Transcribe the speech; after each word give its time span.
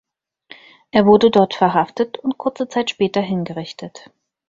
Er 0.89 1.05
wurde 1.05 1.29
dort 1.29 1.53
verhaftet 1.53 2.17
und 2.17 2.39
kurze 2.39 2.67
Zeit 2.67 2.89
später 2.89 3.21
hingerichtet. 3.21 4.09